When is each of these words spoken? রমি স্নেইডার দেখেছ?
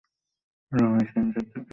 রমি 0.71 1.03
স্নেইডার 1.09 1.31
দেখেছ? 1.35 1.65